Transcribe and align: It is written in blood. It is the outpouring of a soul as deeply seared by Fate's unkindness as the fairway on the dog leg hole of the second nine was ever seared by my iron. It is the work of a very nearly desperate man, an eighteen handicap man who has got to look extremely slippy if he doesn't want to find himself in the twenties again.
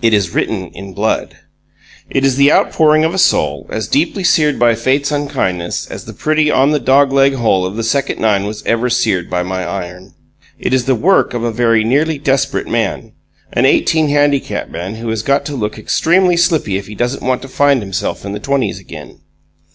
It 0.00 0.14
is 0.14 0.30
written 0.30 0.68
in 0.68 0.94
blood. 0.94 1.36
It 2.08 2.24
is 2.24 2.36
the 2.36 2.50
outpouring 2.50 3.04
of 3.04 3.12
a 3.12 3.18
soul 3.18 3.66
as 3.68 3.86
deeply 3.86 4.24
seared 4.24 4.58
by 4.58 4.74
Fate's 4.74 5.12
unkindness 5.12 5.86
as 5.90 6.06
the 6.06 6.14
fairway 6.14 6.48
on 6.48 6.70
the 6.70 6.80
dog 6.80 7.12
leg 7.12 7.34
hole 7.34 7.66
of 7.66 7.76
the 7.76 7.82
second 7.82 8.18
nine 8.18 8.44
was 8.46 8.62
ever 8.62 8.88
seared 8.88 9.28
by 9.28 9.42
my 9.42 9.64
iron. 9.66 10.14
It 10.58 10.72
is 10.72 10.86
the 10.86 10.94
work 10.94 11.34
of 11.34 11.42
a 11.44 11.52
very 11.52 11.84
nearly 11.84 12.16
desperate 12.16 12.66
man, 12.66 13.12
an 13.52 13.66
eighteen 13.66 14.08
handicap 14.08 14.70
man 14.70 14.94
who 14.94 15.10
has 15.10 15.22
got 15.22 15.44
to 15.44 15.54
look 15.54 15.78
extremely 15.78 16.38
slippy 16.38 16.78
if 16.78 16.86
he 16.86 16.94
doesn't 16.94 17.22
want 17.22 17.42
to 17.42 17.48
find 17.48 17.82
himself 17.82 18.24
in 18.24 18.32
the 18.32 18.40
twenties 18.40 18.80
again. 18.80 19.18